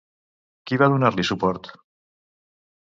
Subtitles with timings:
[0.71, 1.71] Qui va donar-li suport?